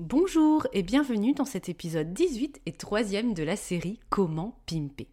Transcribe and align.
Bonjour 0.00 0.64
et 0.72 0.84
bienvenue 0.84 1.34
dans 1.34 1.44
cet 1.44 1.68
épisode 1.68 2.12
18 2.12 2.60
et 2.66 2.72
troisième 2.72 3.34
de 3.34 3.42
la 3.42 3.56
série 3.56 3.98
Comment 4.10 4.56
pimper. 4.66 5.08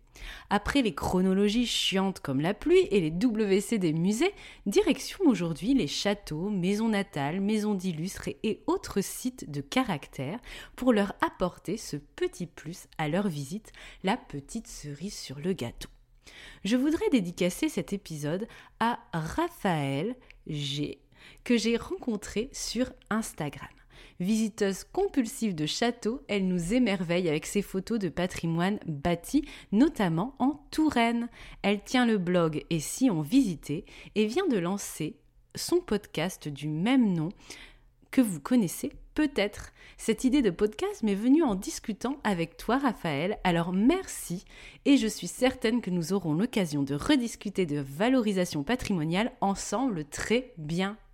Après 0.51 0.83
les 0.83 0.93
chronologies 0.93 1.65
chiantes 1.65 2.19
comme 2.19 2.39
la 2.39 2.53
pluie 2.53 2.87
et 2.91 3.01
les 3.01 3.09
WC 3.09 3.79
des 3.79 3.93
musées, 3.93 4.31
direction 4.67 5.25
aujourd'hui 5.25 5.73
les 5.73 5.87
châteaux, 5.87 6.51
maisons 6.51 6.89
natales, 6.89 7.41
maisons 7.41 7.73
d'illustres 7.73 8.29
et 8.43 8.61
autres 8.67 9.01
sites 9.01 9.49
de 9.49 9.61
caractère 9.61 10.39
pour 10.75 10.93
leur 10.93 11.13
apporter 11.19 11.77
ce 11.77 11.97
petit 11.97 12.45
plus 12.45 12.85
à 12.99 13.07
leur 13.07 13.27
visite, 13.27 13.71
la 14.03 14.17
petite 14.17 14.67
cerise 14.67 15.17
sur 15.17 15.39
le 15.39 15.53
gâteau. 15.53 15.89
Je 16.63 16.77
voudrais 16.77 17.09
dédicacer 17.09 17.69
cet 17.69 17.91
épisode 17.91 18.47
à 18.79 18.99
Raphaël 19.13 20.15
G 20.45 20.99
que 21.43 21.57
j'ai 21.57 21.75
rencontré 21.75 22.51
sur 22.53 22.91
Instagram. 23.09 23.67
Visiteuse 24.19 24.85
compulsive 24.85 25.55
de 25.55 25.65
châteaux, 25.65 26.21
elle 26.27 26.47
nous 26.47 26.73
émerveille 26.73 27.27
avec 27.27 27.45
ses 27.45 27.61
photos 27.61 27.99
de 27.99 28.07
patrimoine 28.07 28.79
bâti, 28.85 29.43
notamment 29.73 30.35
en 30.39 30.61
Touraine. 30.71 31.27
Elle 31.61 31.83
tient 31.83 32.05
le 32.05 32.17
blog 32.17 32.63
Et 32.69 32.79
si 32.79 33.09
on 33.11 33.23
et 33.23 34.25
vient 34.25 34.47
de 34.47 34.57
lancer 34.57 35.17
son 35.55 35.79
podcast 35.79 36.47
du 36.47 36.69
même 36.69 37.13
nom 37.13 37.29
que 38.11 38.21
vous 38.21 38.39
connaissez 38.39 38.93
peut-être. 39.15 39.73
Cette 39.97 40.23
idée 40.23 40.41
de 40.41 40.49
podcast 40.49 41.03
m'est 41.03 41.15
venue 41.15 41.43
en 41.43 41.55
discutant 41.55 42.17
avec 42.23 42.55
toi 42.57 42.77
Raphaël, 42.77 43.37
alors 43.43 43.73
merci 43.73 44.45
et 44.85 44.97
je 44.97 45.07
suis 45.07 45.27
certaine 45.27 45.81
que 45.81 45.89
nous 45.89 46.13
aurons 46.13 46.33
l'occasion 46.33 46.83
de 46.83 46.95
rediscuter 46.95 47.65
de 47.65 47.79
valorisation 47.79 48.63
patrimoniale 48.63 49.33
ensemble 49.41 50.05
très 50.05 50.53
bientôt. 50.57 51.04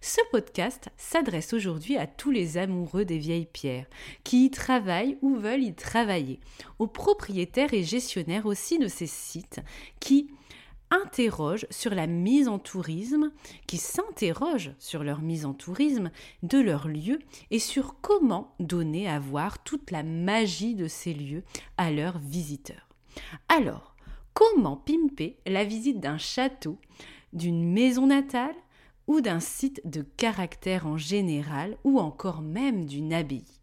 Ce 0.00 0.20
podcast 0.30 0.90
s'adresse 0.96 1.52
aujourd'hui 1.52 1.96
à 1.96 2.06
tous 2.06 2.30
les 2.30 2.58
amoureux 2.58 3.04
des 3.04 3.18
vieilles 3.18 3.48
pierres, 3.50 3.86
qui 4.22 4.46
y 4.46 4.50
travaillent 4.50 5.16
ou 5.22 5.36
veulent 5.36 5.62
y 5.62 5.74
travailler, 5.74 6.40
aux 6.78 6.86
propriétaires 6.86 7.72
et 7.72 7.82
gestionnaires 7.82 8.46
aussi 8.46 8.78
de 8.78 8.88
ces 8.88 9.06
sites, 9.06 9.60
qui 10.00 10.30
interrogent 10.90 11.66
sur 11.70 11.94
la 11.94 12.06
mise 12.06 12.48
en 12.48 12.58
tourisme, 12.58 13.32
qui 13.66 13.78
s'interrogent 13.78 14.72
sur 14.78 15.02
leur 15.02 15.22
mise 15.22 15.46
en 15.46 15.54
tourisme 15.54 16.10
de 16.42 16.58
leurs 16.58 16.88
lieux 16.88 17.18
et 17.50 17.58
sur 17.58 17.96
comment 18.00 18.54
donner 18.60 19.08
à 19.08 19.18
voir 19.18 19.62
toute 19.62 19.90
la 19.90 20.02
magie 20.02 20.74
de 20.74 20.88
ces 20.88 21.14
lieux 21.14 21.44
à 21.76 21.90
leurs 21.90 22.18
visiteurs. 22.18 22.88
Alors, 23.48 23.94
comment 24.34 24.76
pimper 24.76 25.36
la 25.46 25.64
visite 25.64 26.00
d'un 26.00 26.18
château, 26.18 26.78
d'une 27.32 27.72
maison 27.72 28.06
natale, 28.06 28.54
ou 29.06 29.20
d'un 29.20 29.40
site 29.40 29.80
de 29.84 30.02
caractère 30.02 30.86
en 30.86 30.96
général 30.96 31.76
ou 31.84 31.98
encore 31.98 32.42
même 32.42 32.86
d'une 32.86 33.12
abbaye. 33.12 33.60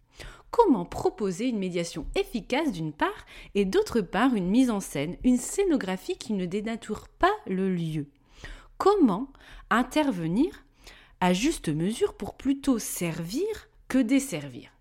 Comment 0.51 0.83
proposer 0.83 1.47
une 1.47 1.59
médiation 1.59 2.05
efficace 2.15 2.73
d'une 2.73 2.91
part 2.91 3.25
et 3.55 3.63
d'autre 3.63 4.01
part 4.01 4.35
une 4.35 4.49
mise 4.49 4.69
en 4.69 4.81
scène, 4.81 5.15
une 5.23 5.37
scénographie 5.37 6.17
qui 6.17 6.33
ne 6.33 6.45
dénature 6.45 7.07
pas 7.07 7.33
le 7.47 7.73
lieu? 7.73 8.07
Comment 8.77 9.31
intervenir 9.69 10.65
à 11.21 11.33
juste 11.33 11.69
mesure 11.69 12.15
pour 12.15 12.35
plutôt 12.35 12.79
servir 12.79 13.45
que 13.87 13.97
desservir? 13.97 14.71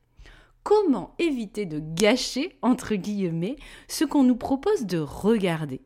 Comment 0.65 1.15
éviter 1.19 1.67
de 1.67 1.81
gâcher, 1.81 2.59
entre 2.63 2.95
guillemets, 2.97 3.57
ce 3.89 4.05
qu'on 4.05 4.25
nous 4.25 4.37
propose 4.37 4.87
de 4.87 4.99
regarder? 4.99 5.81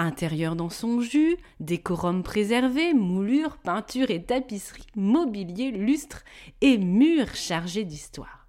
Intérieur 0.00 0.54
dans 0.54 0.70
son 0.70 1.00
jus, 1.00 1.36
décorum 1.58 2.22
préservé, 2.22 2.94
moulures, 2.94 3.56
peintures 3.56 4.12
et 4.12 4.22
tapisseries, 4.22 4.86
mobilier, 4.94 5.72
lustres 5.72 6.22
et 6.60 6.78
murs 6.78 7.34
chargés 7.34 7.82
d'histoire. 7.82 8.46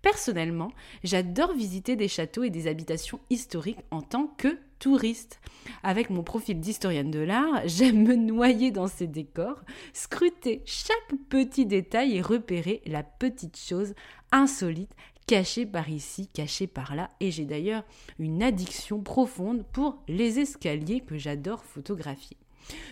Personnellement, 0.00 0.72
j'adore 1.04 1.52
visiter 1.52 1.96
des 1.96 2.08
châteaux 2.08 2.44
et 2.44 2.50
des 2.50 2.66
habitations 2.66 3.20
historiques 3.28 3.84
en 3.90 4.00
tant 4.00 4.28
que 4.38 4.58
touriste. 4.78 5.38
Avec 5.82 6.08
mon 6.08 6.22
profil 6.22 6.60
d'historienne 6.60 7.10
de 7.10 7.18
l'art, 7.18 7.60
j'aime 7.66 8.02
me 8.02 8.16
noyer 8.16 8.70
dans 8.70 8.88
ces 8.88 9.06
décors, 9.06 9.60
scruter 9.92 10.62
chaque 10.64 11.18
petit 11.28 11.66
détail 11.66 12.16
et 12.16 12.22
repérer 12.22 12.80
la 12.86 13.02
petite 13.02 13.58
chose 13.58 13.94
insolite 14.32 14.96
caché 15.26 15.66
par 15.66 15.88
ici, 15.88 16.28
caché 16.28 16.66
par 16.66 16.94
là, 16.94 17.10
et 17.20 17.30
j'ai 17.30 17.44
d'ailleurs 17.44 17.84
une 18.18 18.42
addiction 18.42 19.00
profonde 19.00 19.64
pour 19.72 20.02
les 20.08 20.38
escaliers 20.38 21.00
que 21.00 21.18
j'adore 21.18 21.64
photographier. 21.64 22.36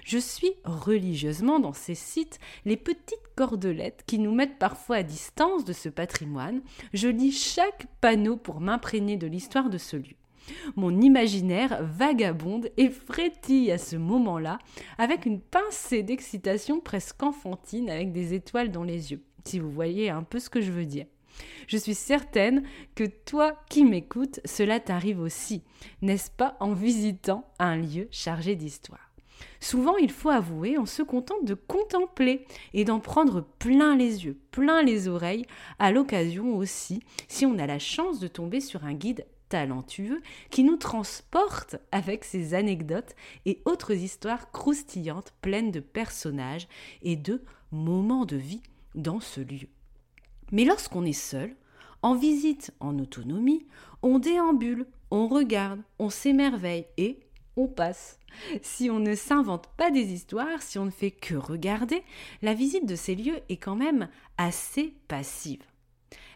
Je 0.04 0.18
suis 0.18 0.52
religieusement 0.64 1.58
dans 1.58 1.72
ces 1.72 1.94
sites 1.94 2.38
les 2.64 2.76
petites 2.76 3.18
cordelettes 3.34 4.04
qui 4.06 4.18
nous 4.18 4.34
mettent 4.34 4.58
parfois 4.58 4.96
à 4.96 5.02
distance 5.02 5.64
de 5.64 5.72
ce 5.72 5.88
patrimoine. 5.88 6.62
Je 6.92 7.08
lis 7.08 7.32
chaque 7.32 7.86
panneau 8.00 8.36
pour 8.36 8.60
m'imprégner 8.60 9.16
de 9.16 9.26
l'histoire 9.26 9.70
de 9.70 9.78
ce 9.78 9.96
lieu. 9.96 10.14
Mon 10.76 11.00
imaginaire 11.00 11.82
vagabonde 11.82 12.70
et 12.76 12.90
frétille 12.90 13.72
à 13.72 13.78
ce 13.78 13.96
moment-là 13.96 14.58
avec 14.98 15.26
une 15.26 15.40
pincée 15.40 16.02
d'excitation 16.02 16.80
presque 16.80 17.22
enfantine 17.22 17.88
avec 17.88 18.12
des 18.12 18.34
étoiles 18.34 18.70
dans 18.70 18.84
les 18.84 19.12
yeux, 19.12 19.22
si 19.44 19.58
vous 19.58 19.70
voyez 19.70 20.10
un 20.10 20.22
peu 20.22 20.38
ce 20.38 20.50
que 20.50 20.60
je 20.60 20.70
veux 20.70 20.86
dire. 20.86 21.06
Je 21.66 21.76
suis 21.76 21.94
certaine 21.94 22.62
que 22.94 23.04
toi 23.04 23.60
qui 23.70 23.84
m'écoutes, 23.84 24.40
cela 24.44 24.80
t'arrive 24.80 25.20
aussi, 25.20 25.62
n'est-ce 26.02 26.30
pas, 26.30 26.56
en 26.60 26.72
visitant 26.72 27.50
un 27.58 27.76
lieu 27.76 28.08
chargé 28.10 28.54
d'histoire? 28.56 29.10
Souvent, 29.60 29.96
il 29.96 30.10
faut 30.10 30.30
avouer, 30.30 30.78
on 30.78 30.86
se 30.86 31.02
contente 31.02 31.44
de 31.44 31.54
contempler 31.54 32.44
et 32.72 32.84
d'en 32.84 33.00
prendre 33.00 33.40
plein 33.58 33.96
les 33.96 34.24
yeux, 34.24 34.38
plein 34.50 34.82
les 34.82 35.08
oreilles, 35.08 35.46
à 35.78 35.90
l'occasion 35.90 36.56
aussi, 36.56 37.00
si 37.28 37.46
on 37.46 37.58
a 37.58 37.66
la 37.66 37.78
chance 37.78 38.20
de 38.20 38.28
tomber 38.28 38.60
sur 38.60 38.84
un 38.84 38.94
guide 38.94 39.26
talentueux 39.48 40.22
qui 40.50 40.64
nous 40.64 40.76
transporte 40.76 41.76
avec 41.92 42.24
ses 42.24 42.54
anecdotes 42.54 43.14
et 43.46 43.62
autres 43.64 43.92
histoires 43.92 44.50
croustillantes 44.50 45.32
pleines 45.40 45.70
de 45.70 45.80
personnages 45.80 46.68
et 47.02 47.16
de 47.16 47.42
moments 47.70 48.24
de 48.24 48.36
vie 48.36 48.62
dans 48.94 49.20
ce 49.20 49.40
lieu. 49.40 49.68
Mais 50.52 50.64
lorsqu'on 50.64 51.04
est 51.04 51.12
seul, 51.12 51.54
en 52.02 52.14
visite 52.14 52.72
en 52.80 52.98
autonomie, 52.98 53.66
on 54.02 54.18
déambule, 54.18 54.86
on 55.10 55.26
regarde, 55.26 55.80
on 55.98 56.10
s'émerveille 56.10 56.86
et 56.96 57.20
on 57.56 57.68
passe. 57.68 58.18
Si 58.62 58.90
on 58.90 58.98
ne 58.98 59.14
s'invente 59.14 59.68
pas 59.76 59.90
des 59.90 60.12
histoires, 60.12 60.60
si 60.60 60.78
on 60.78 60.84
ne 60.84 60.90
fait 60.90 61.12
que 61.12 61.34
regarder, 61.34 62.02
la 62.42 62.54
visite 62.54 62.86
de 62.86 62.96
ces 62.96 63.14
lieux 63.14 63.40
est 63.48 63.56
quand 63.56 63.76
même 63.76 64.08
assez 64.36 64.94
passive. 65.08 65.62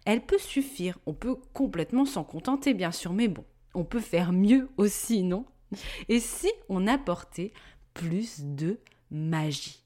Elle 0.04 0.24
peut 0.24 0.38
suffire, 0.38 0.98
on 1.06 1.12
peut 1.12 1.36
complètement 1.52 2.06
s'en 2.06 2.24
contenter 2.24 2.72
bien 2.72 2.92
sûr, 2.92 3.12
mais 3.12 3.28
bon, 3.28 3.44
on 3.74 3.84
peut 3.84 4.00
faire 4.00 4.32
mieux 4.32 4.68
aussi, 4.76 5.22
non? 5.22 5.44
Et 6.08 6.20
si 6.20 6.50
on 6.68 6.86
apportait 6.86 7.52
plus 7.92 8.40
de 8.40 8.78
magie? 9.10 9.84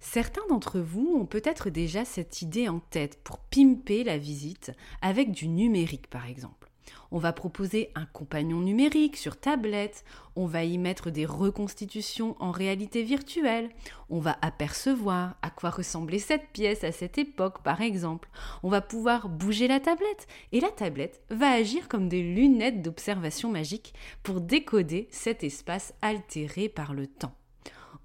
Certains 0.00 0.46
d'entre 0.48 0.80
vous 0.80 1.14
ont 1.14 1.26
peut-être 1.26 1.68
déjà 1.68 2.04
cette 2.04 2.40
idée 2.40 2.68
en 2.68 2.80
tête 2.80 3.22
pour 3.22 3.38
pimper 3.38 4.02
la 4.02 4.16
visite 4.16 4.72
avec 5.02 5.30
du 5.30 5.46
numérique 5.46 6.08
par 6.08 6.26
exemple. 6.26 6.70
On 7.12 7.18
va 7.18 7.32
proposer 7.32 7.90
un 7.94 8.06
compagnon 8.06 8.60
numérique 8.60 9.16
sur 9.16 9.36
tablette, 9.36 10.04
on 10.36 10.46
va 10.46 10.64
y 10.64 10.78
mettre 10.78 11.10
des 11.10 11.26
reconstitutions 11.26 12.36
en 12.38 12.50
réalité 12.50 13.02
virtuelle, 13.02 13.68
on 14.08 14.20
va 14.20 14.38
apercevoir 14.42 15.36
à 15.42 15.50
quoi 15.50 15.70
ressemblait 15.70 16.18
cette 16.18 16.48
pièce 16.52 16.82
à 16.84 16.92
cette 16.92 17.18
époque 17.18 17.62
par 17.62 17.80
exemple, 17.80 18.30
on 18.62 18.68
va 18.68 18.80
pouvoir 18.80 19.28
bouger 19.28 19.68
la 19.68 19.80
tablette 19.80 20.28
et 20.52 20.60
la 20.60 20.70
tablette 20.70 21.20
va 21.30 21.50
agir 21.50 21.88
comme 21.88 22.08
des 22.08 22.22
lunettes 22.22 22.82
d'observation 22.82 23.50
magique 23.50 23.92
pour 24.22 24.40
décoder 24.40 25.08
cet 25.10 25.44
espace 25.44 25.92
altéré 26.02 26.68
par 26.68 26.94
le 26.94 27.06
temps. 27.06 27.34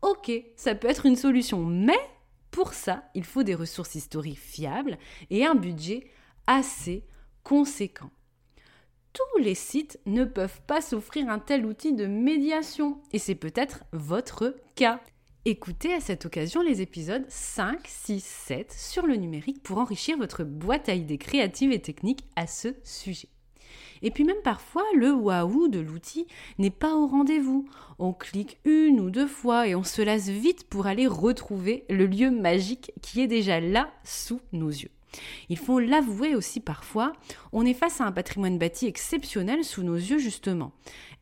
Ok, 0.05 0.31
ça 0.55 0.75
peut 0.75 0.87
être 0.87 1.07
une 1.07 1.15
solution, 1.15 1.65
mais 1.65 1.99
pour 2.51 2.73
ça, 2.73 3.09
il 3.15 3.23
faut 3.23 3.43
des 3.43 3.55
ressources 3.55 3.95
historiques 3.95 4.39
fiables 4.39 4.97
et 5.31 5.45
un 5.45 5.55
budget 5.55 6.07
assez 6.45 7.03
conséquent. 7.43 8.11
Tous 9.13 9.41
les 9.41 9.55
sites 9.55 9.99
ne 10.05 10.23
peuvent 10.23 10.61
pas 10.67 10.81
s'offrir 10.81 11.29
un 11.29 11.39
tel 11.39 11.65
outil 11.65 11.93
de 11.93 12.05
médiation, 12.05 13.01
et 13.13 13.19
c'est 13.19 13.35
peut-être 13.35 13.83
votre 13.93 14.55
cas. 14.75 15.01
Écoutez 15.45 15.93
à 15.93 15.99
cette 15.99 16.25
occasion 16.25 16.61
les 16.61 16.81
épisodes 16.81 17.25
5, 17.27 17.79
6, 17.85 18.23
7 18.23 18.71
sur 18.71 19.07
le 19.07 19.15
numérique 19.15 19.63
pour 19.63 19.79
enrichir 19.79 20.17
votre 20.17 20.43
boîte 20.43 20.87
à 20.87 20.93
idées 20.93 21.17
créatives 21.17 21.71
et 21.71 21.81
techniques 21.81 22.25
à 22.35 22.45
ce 22.45 22.75
sujet. 22.83 23.29
Et 24.05 24.11
puis 24.11 24.23
même 24.23 24.41
parfois, 24.43 24.83
le 24.93 25.11
waouh 25.11 25.67
de 25.67 25.79
l'outil 25.79 26.27
n'est 26.59 26.69
pas 26.69 26.95
au 26.95 27.07
rendez-vous. 27.07 27.67
On 27.97 28.13
clique 28.13 28.59
une 28.63 28.99
ou 28.99 29.09
deux 29.09 29.25
fois 29.25 29.67
et 29.67 29.73
on 29.73 29.83
se 29.83 30.03
lasse 30.03 30.29
vite 30.29 30.65
pour 30.69 30.85
aller 30.85 31.07
retrouver 31.07 31.85
le 31.89 32.05
lieu 32.05 32.29
magique 32.29 32.91
qui 33.01 33.21
est 33.21 33.27
déjà 33.27 33.59
là 33.59 33.91
sous 34.03 34.39
nos 34.53 34.69
yeux. 34.69 34.91
Il 35.49 35.57
faut 35.57 35.79
l'avouer 35.79 36.35
aussi 36.35 36.59
parfois, 36.59 37.13
on 37.51 37.65
est 37.65 37.73
face 37.73 37.99
à 37.99 38.05
un 38.05 38.11
patrimoine 38.11 38.59
bâti 38.59 38.85
exceptionnel 38.85 39.63
sous 39.63 39.81
nos 39.81 39.95
yeux 39.95 40.19
justement. 40.19 40.71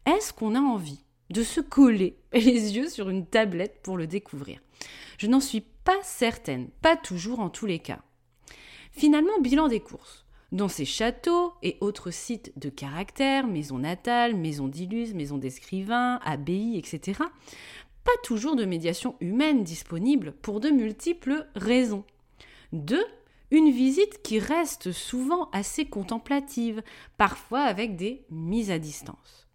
Est-ce 0.05 0.33
qu'on 0.33 0.53
a 0.53 0.59
envie 0.59 1.05
de 1.29 1.41
se 1.41 1.61
coller 1.61 2.17
les 2.33 2.75
yeux 2.75 2.89
sur 2.89 3.09
une 3.09 3.25
tablette 3.25 3.79
pour 3.81 3.95
le 3.95 4.07
découvrir? 4.07 4.59
Je 5.17 5.27
n'en 5.27 5.39
suis 5.39 5.63
pas 5.85 6.01
certaine, 6.03 6.67
pas 6.81 6.97
toujours 6.97 7.39
en 7.39 7.49
tous 7.49 7.65
les 7.65 7.79
cas. 7.79 8.01
Finalement, 8.91 9.39
bilan 9.39 9.69
des 9.69 9.79
courses. 9.79 10.22
Dans 10.53 10.67
ces 10.67 10.85
châteaux 10.85 11.53
et 11.63 11.77
autres 11.81 12.11
sites 12.11 12.53
de 12.59 12.69
caractère, 12.69 13.47
maisons 13.47 13.79
natales, 13.79 14.35
maisons 14.35 14.67
d'illus, 14.67 15.15
maisons 15.15 15.39
d'escrivains, 15.39 16.19
abbayes, 16.23 16.77
etc., 16.77 17.23
pas 18.03 18.11
toujours 18.21 18.55
de 18.55 18.63
médiation 18.63 19.15
humaine 19.19 19.63
disponible 19.63 20.31
pour 20.31 20.59
de 20.59 20.69
multiples 20.69 21.47
raisons. 21.55 22.03
Deux, 22.71 23.03
une 23.49 23.71
visite 23.71 24.21
qui 24.21 24.37
reste 24.37 24.91
souvent 24.91 25.49
assez 25.53 25.85
contemplative, 25.85 26.83
parfois 27.17 27.61
avec 27.61 27.95
des 27.95 28.23
mises 28.29 28.69
à 28.69 28.77
distance. 28.77 29.47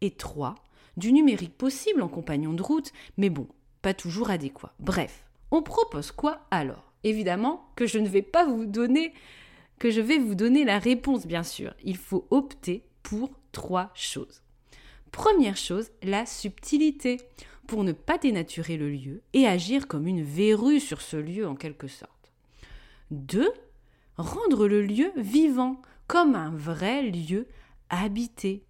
Et 0.00 0.10
trois, 0.10 0.56
du 0.96 1.12
numérique 1.12 1.56
possible 1.56 2.02
en 2.02 2.08
compagnon 2.08 2.54
de 2.54 2.62
route, 2.62 2.92
mais 3.18 3.30
bon, 3.30 3.46
pas 3.82 3.94
toujours 3.94 4.30
adéquat. 4.30 4.72
Bref, 4.80 5.26
on 5.52 5.62
propose 5.62 6.10
quoi 6.10 6.40
alors? 6.50 6.92
Évidemment 7.04 7.70
que 7.76 7.86
je 7.86 8.00
ne 8.00 8.08
vais 8.08 8.22
pas 8.22 8.44
vous 8.44 8.66
donner 8.66 9.12
que 9.80 9.90
je 9.90 10.00
vais 10.00 10.18
vous 10.18 10.36
donner 10.36 10.64
la 10.64 10.78
réponse 10.78 11.26
bien 11.26 11.42
sûr. 11.42 11.74
Il 11.82 11.96
faut 11.96 12.28
opter 12.30 12.84
pour 13.02 13.30
trois 13.50 13.90
choses. 13.94 14.42
Première 15.10 15.56
chose, 15.56 15.90
la 16.04 16.26
subtilité, 16.26 17.20
pour 17.66 17.82
ne 17.82 17.92
pas 17.92 18.18
dénaturer 18.18 18.76
le 18.76 18.90
lieu 18.90 19.22
et 19.32 19.46
agir 19.46 19.88
comme 19.88 20.06
une 20.06 20.22
verrue 20.22 20.80
sur 20.80 21.00
ce 21.00 21.16
lieu 21.16 21.48
en 21.48 21.56
quelque 21.56 21.88
sorte. 21.88 22.32
Deux, 23.10 23.50
rendre 24.16 24.68
le 24.68 24.82
lieu 24.82 25.10
vivant, 25.16 25.80
comme 26.06 26.34
un 26.34 26.50
vrai 26.50 27.02
lieu 27.02 27.46
habité. 27.88 28.64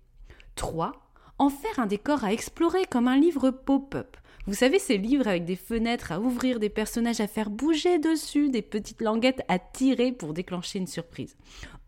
Trois, 0.54 0.92
en 1.38 1.50
faire 1.50 1.78
un 1.78 1.86
décor 1.86 2.24
à 2.24 2.32
explorer 2.32 2.84
comme 2.84 3.08
un 3.08 3.18
livre 3.18 3.50
pop-up. 3.50 4.16
Vous 4.46 4.54
savez, 4.54 4.78
ces 4.78 4.96
livres 4.96 5.28
avec 5.28 5.44
des 5.44 5.56
fenêtres 5.56 6.12
à 6.12 6.20
ouvrir, 6.20 6.60
des 6.60 6.70
personnages 6.70 7.20
à 7.20 7.26
faire 7.26 7.50
bouger 7.50 7.98
dessus, 7.98 8.48
des 8.48 8.62
petites 8.62 9.02
languettes 9.02 9.42
à 9.48 9.58
tirer 9.58 10.12
pour 10.12 10.32
déclencher 10.32 10.78
une 10.78 10.86
surprise. 10.86 11.36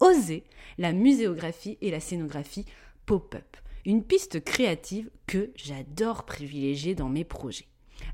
Osez 0.00 0.44
la 0.78 0.92
muséographie 0.92 1.78
et 1.80 1.90
la 1.90 2.00
scénographie 2.00 2.66
pop-up. 3.06 3.56
Une 3.84 4.04
piste 4.04 4.44
créative 4.44 5.10
que 5.26 5.50
j'adore 5.56 6.24
privilégier 6.24 6.94
dans 6.94 7.08
mes 7.08 7.24
projets. 7.24 7.66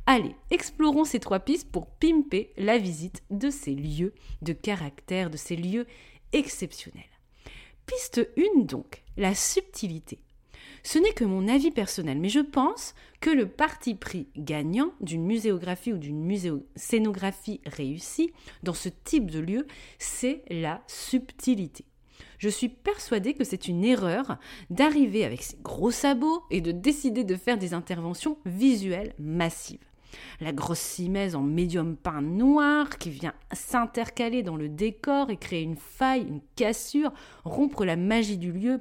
Allez, 0.06 0.34
explorons 0.50 1.04
ces 1.04 1.20
trois 1.20 1.40
pistes 1.40 1.70
pour 1.70 1.86
pimper 1.86 2.52
la 2.56 2.78
visite 2.78 3.22
de 3.30 3.50
ces 3.50 3.74
lieux 3.74 4.14
de 4.42 4.52
caractère, 4.52 5.30
de 5.30 5.36
ces 5.36 5.56
lieux 5.56 5.86
exceptionnels. 6.32 7.02
Piste 7.86 8.28
1 8.36 8.62
donc, 8.62 9.02
la 9.16 9.34
subtilité. 9.34 10.18
Ce 10.82 10.98
n'est 10.98 11.12
que 11.12 11.24
mon 11.24 11.48
avis 11.48 11.70
personnel, 11.70 12.18
mais 12.18 12.28
je 12.28 12.40
pense 12.40 12.94
que 13.20 13.30
le 13.30 13.46
parti 13.46 13.94
pris 13.94 14.28
gagnant 14.36 14.92
d'une 15.00 15.24
muséographie 15.24 15.92
ou 15.92 15.98
d'une 15.98 16.18
scénographie 16.76 17.60
réussie 17.66 18.32
dans 18.62 18.74
ce 18.74 18.88
type 18.88 19.30
de 19.30 19.40
lieu, 19.40 19.66
c'est 19.98 20.42
la 20.50 20.82
subtilité. 20.86 21.84
Je 22.38 22.48
suis 22.48 22.68
persuadée 22.68 23.34
que 23.34 23.44
c'est 23.44 23.68
une 23.68 23.84
erreur 23.84 24.38
d'arriver 24.70 25.24
avec 25.24 25.42
ses 25.42 25.58
gros 25.62 25.90
sabots 25.90 26.42
et 26.50 26.60
de 26.60 26.72
décider 26.72 27.24
de 27.24 27.36
faire 27.36 27.58
des 27.58 27.74
interventions 27.74 28.38
visuelles 28.46 29.14
massives. 29.18 29.78
La 30.40 30.52
grosse 30.52 30.78
simèse 30.78 31.34
en 31.34 31.42
médium 31.42 31.96
peint 31.96 32.22
noir 32.22 32.98
qui 32.98 33.10
vient 33.10 33.34
s'intercaler 33.52 34.42
dans 34.42 34.56
le 34.56 34.68
décor 34.68 35.30
et 35.30 35.36
créer 35.36 35.62
une 35.62 35.76
faille, 35.76 36.22
une 36.22 36.40
cassure, 36.56 37.12
rompre 37.44 37.84
la 37.84 37.96
magie 37.96 38.38
du 38.38 38.52
lieu 38.52 38.80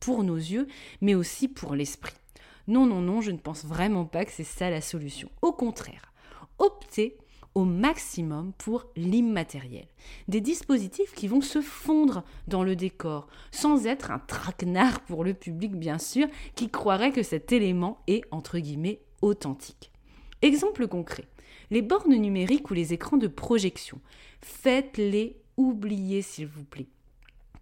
pour 0.00 0.24
nos 0.24 0.36
yeux, 0.36 0.66
mais 1.00 1.14
aussi 1.14 1.48
pour 1.48 1.74
l'esprit. 1.74 2.14
Non, 2.66 2.86
non, 2.86 3.00
non, 3.00 3.20
je 3.20 3.30
ne 3.30 3.38
pense 3.38 3.64
vraiment 3.64 4.04
pas 4.04 4.24
que 4.24 4.32
c'est 4.32 4.44
ça 4.44 4.70
la 4.70 4.80
solution. 4.80 5.30
Au 5.42 5.52
contraire, 5.52 6.12
optez 6.58 7.16
au 7.54 7.64
maximum 7.64 8.52
pour 8.58 8.86
l'immatériel. 8.94 9.86
Des 10.28 10.40
dispositifs 10.40 11.12
qui 11.14 11.28
vont 11.28 11.40
se 11.40 11.60
fondre 11.60 12.22
dans 12.46 12.62
le 12.62 12.76
décor, 12.76 13.26
sans 13.50 13.86
être 13.86 14.10
un 14.10 14.18
traquenard 14.18 15.00
pour 15.00 15.24
le 15.24 15.34
public 15.34 15.74
bien 15.74 15.98
sûr, 15.98 16.28
qui 16.54 16.68
croirait 16.68 17.10
que 17.10 17.22
cet 17.22 17.50
élément 17.50 17.98
est 18.06 18.22
entre 18.30 18.58
guillemets 18.58 19.00
authentique. 19.22 19.90
Exemple 20.42 20.86
concret, 20.86 21.24
les 21.70 21.82
bornes 21.82 22.14
numériques 22.14 22.70
ou 22.70 22.74
les 22.74 22.92
écrans 22.92 23.16
de 23.16 23.26
projection. 23.26 24.00
Faites-les 24.40 25.36
oublier 25.56 26.22
s'il 26.22 26.46
vous 26.46 26.64
plaît 26.64 26.86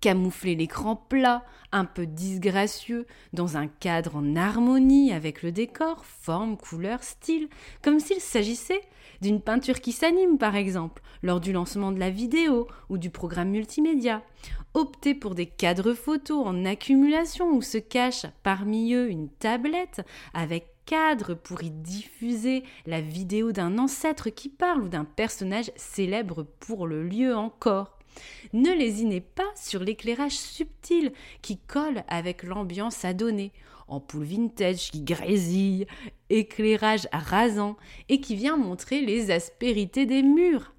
camoufler 0.00 0.54
l'écran 0.54 0.96
plat, 0.96 1.44
un 1.72 1.84
peu 1.84 2.06
disgracieux, 2.06 3.06
dans 3.32 3.56
un 3.56 3.66
cadre 3.66 4.16
en 4.16 4.36
harmonie 4.36 5.12
avec 5.12 5.42
le 5.42 5.52
décor, 5.52 6.04
forme, 6.04 6.56
couleur, 6.56 7.02
style, 7.02 7.48
comme 7.82 8.00
s'il 8.00 8.20
s'agissait 8.20 8.82
d'une 9.20 9.40
peinture 9.40 9.80
qui 9.80 9.92
s'anime 9.92 10.38
par 10.38 10.56
exemple, 10.56 11.02
lors 11.22 11.40
du 11.40 11.52
lancement 11.52 11.92
de 11.92 12.00
la 12.00 12.10
vidéo 12.10 12.68
ou 12.88 12.98
du 12.98 13.10
programme 13.10 13.50
multimédia. 13.50 14.22
Optez 14.74 15.14
pour 15.14 15.34
des 15.34 15.46
cadres 15.46 15.94
photos 15.94 16.46
en 16.46 16.64
accumulation 16.64 17.50
où 17.50 17.62
se 17.62 17.78
cache 17.78 18.26
parmi 18.42 18.92
eux 18.92 19.08
une 19.08 19.28
tablette 19.28 20.02
avec 20.34 20.66
cadre 20.86 21.34
pour 21.34 21.62
y 21.62 21.70
diffuser 21.70 22.62
la 22.86 23.00
vidéo 23.00 23.52
d'un 23.52 23.78
ancêtre 23.78 24.30
qui 24.30 24.48
parle 24.48 24.84
ou 24.84 24.88
d'un 24.88 25.04
personnage 25.04 25.72
célèbre 25.76 26.46
pour 26.60 26.86
le 26.86 27.02
lieu 27.02 27.36
encore. 27.36 27.95
Ne 28.52 28.72
lésinez 28.72 29.20
pas 29.20 29.50
sur 29.54 29.80
l'éclairage 29.80 30.36
subtil 30.36 31.12
qui 31.42 31.58
colle 31.58 32.04
avec 32.08 32.42
l'ambiance 32.42 33.04
à 33.04 33.12
donner. 33.12 33.52
Ampoule 33.88 34.24
vintage 34.24 34.90
qui 34.90 35.02
grésille, 35.02 35.86
éclairage 36.28 37.08
rasant 37.12 37.76
et 38.08 38.20
qui 38.20 38.34
vient 38.34 38.56
montrer 38.56 39.00
les 39.00 39.30
aspérités 39.30 40.06
des 40.06 40.22
murs. 40.22 40.75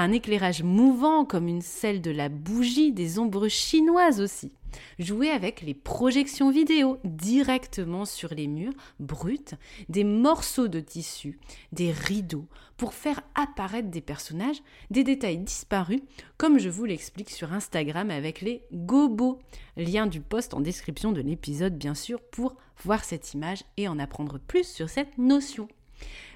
Un 0.00 0.12
éclairage 0.12 0.62
mouvant 0.62 1.24
comme 1.24 1.48
une 1.48 1.60
selle 1.60 2.00
de 2.00 2.12
la 2.12 2.28
bougie, 2.28 2.92
des 2.92 3.18
ombres 3.18 3.48
chinoises 3.48 4.20
aussi. 4.20 4.52
Jouer 5.00 5.30
avec 5.30 5.60
les 5.60 5.74
projections 5.74 6.52
vidéo 6.52 6.98
directement 7.02 8.04
sur 8.04 8.32
les 8.32 8.46
murs 8.46 8.74
bruts, 9.00 9.56
des 9.88 10.04
morceaux 10.04 10.68
de 10.68 10.78
tissu, 10.78 11.40
des 11.72 11.90
rideaux, 11.90 12.46
pour 12.76 12.94
faire 12.94 13.22
apparaître 13.34 13.88
des 13.88 14.00
personnages, 14.00 14.62
des 14.92 15.02
détails 15.02 15.38
disparus, 15.38 16.02
comme 16.36 16.60
je 16.60 16.68
vous 16.68 16.84
l'explique 16.84 17.30
sur 17.30 17.52
Instagram 17.52 18.12
avec 18.12 18.40
les 18.40 18.62
gobos. 18.72 19.40
Lien 19.76 20.06
du 20.06 20.20
post 20.20 20.54
en 20.54 20.60
description 20.60 21.10
de 21.10 21.22
l'épisode 21.22 21.76
bien 21.76 21.96
sûr 21.96 22.20
pour 22.20 22.54
voir 22.84 23.02
cette 23.02 23.34
image 23.34 23.64
et 23.76 23.88
en 23.88 23.98
apprendre 23.98 24.38
plus 24.38 24.64
sur 24.64 24.88
cette 24.88 25.18
notion. 25.18 25.66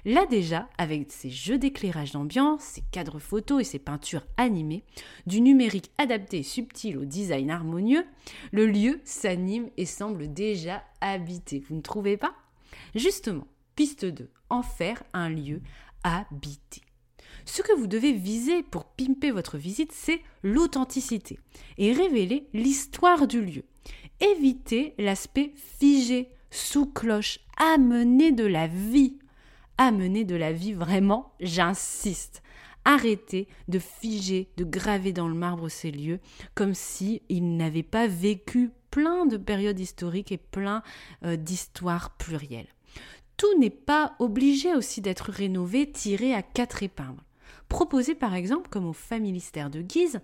Là 0.05 0.25
déjà, 0.25 0.67
avec 0.77 1.11
ses 1.11 1.29
jeux 1.29 1.57
d'éclairage 1.57 2.11
d'ambiance, 2.11 2.61
ses 2.61 2.83
cadres 2.91 3.19
photos 3.19 3.61
et 3.61 3.63
ses 3.63 3.79
peintures 3.79 4.25
animées, 4.35 4.83
du 5.27 5.39
numérique 5.39 5.91
adapté 5.97 6.39
et 6.39 6.43
subtil 6.43 6.97
au 6.97 7.05
design 7.05 7.49
harmonieux, 7.49 8.05
le 8.51 8.65
lieu 8.65 8.99
s'anime 9.05 9.69
et 9.77 9.85
semble 9.85 10.33
déjà 10.33 10.83
habité. 10.99 11.63
Vous 11.67 11.75
ne 11.75 11.81
trouvez 11.81 12.17
pas? 12.17 12.35
Justement, 12.95 13.47
piste 13.75 14.05
2, 14.05 14.29
en 14.49 14.61
faire 14.61 15.03
un 15.13 15.29
lieu 15.29 15.61
habité. 16.03 16.81
Ce 17.45 17.61
que 17.61 17.75
vous 17.77 17.87
devez 17.87 18.11
viser 18.13 18.63
pour 18.63 18.85
pimper 18.85 19.31
votre 19.31 19.57
visite, 19.57 19.91
c'est 19.91 20.21
l'authenticité 20.43 21.39
et 21.77 21.93
révéler 21.93 22.47
l'histoire 22.53 23.27
du 23.27 23.41
lieu. 23.41 23.63
Évitez 24.19 24.93
l'aspect 24.97 25.53
figé, 25.79 26.29
sous 26.51 26.85
cloche, 26.85 27.39
amener 27.57 28.31
de 28.31 28.45
la 28.45 28.67
vie 28.67 29.17
amener 29.77 30.25
de 30.25 30.35
la 30.35 30.51
vie 30.51 30.73
vraiment, 30.73 31.33
j'insiste. 31.39 32.41
Arrêtez 32.85 33.47
de 33.69 33.79
figer, 33.79 34.49
de 34.57 34.65
graver 34.65 35.13
dans 35.13 35.27
le 35.27 35.35
marbre 35.35 35.69
ces 35.69 35.91
lieux 35.91 36.19
comme 36.53 36.73
si 36.73 37.21
ils 37.29 37.55
n'avaient 37.55 37.81
pas 37.81 38.07
vécu 38.07 38.71
plein 38.91 39.25
de 39.25 39.37
périodes 39.37 39.79
historiques 39.79 40.31
et 40.31 40.37
plein 40.37 40.83
euh, 41.23 41.37
d'histoires 41.37 42.11
plurielles. 42.17 42.67
Tout 43.37 43.57
n'est 43.57 43.69
pas 43.69 44.15
obligé 44.19 44.75
aussi 44.75 45.01
d'être 45.01 45.31
rénové, 45.31 45.89
tiré 45.91 46.33
à 46.33 46.41
quatre 46.41 46.83
épingles. 46.83 47.23
Proposez 47.69 48.15
par 48.15 48.35
exemple, 48.35 48.69
comme 48.69 48.85
au 48.85 48.93
familistère 48.93 49.69
de 49.69 49.81
Guise, 49.81 50.19